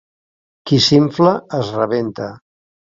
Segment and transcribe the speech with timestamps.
[0.71, 2.33] Qui s'infla es rebenta.